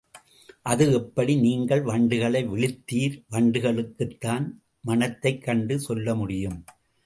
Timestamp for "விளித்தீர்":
2.47-3.23